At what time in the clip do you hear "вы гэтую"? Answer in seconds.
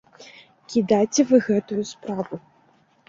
1.33-1.83